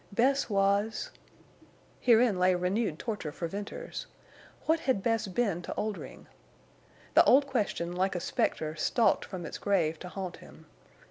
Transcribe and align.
Bess 0.11 0.49
was—Herein 0.49 2.39
lay 2.39 2.55
renewed 2.55 2.97
torture 2.97 3.31
for 3.31 3.47
Venters. 3.47 4.07
What 4.65 4.79
had 4.79 5.03
Bess 5.03 5.27
been 5.27 5.61
to 5.61 5.75
Oldring? 5.75 6.25
The 7.13 7.23
old 7.25 7.45
question, 7.45 7.91
like 7.95 8.15
a 8.15 8.19
specter, 8.19 8.75
stalked 8.75 9.25
from 9.25 9.45
its 9.45 9.59
grave 9.59 9.99
to 9.99 10.09
haunt 10.09 10.37
him. 10.37 10.65